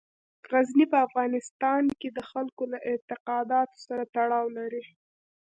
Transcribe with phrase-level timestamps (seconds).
[0.51, 4.83] غزني په افغانستان کې د خلکو له اعتقاداتو سره تړاو لري.